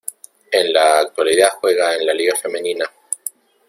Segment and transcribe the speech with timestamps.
[0.51, 2.85] En la actualidad juega en la Liga Femenina.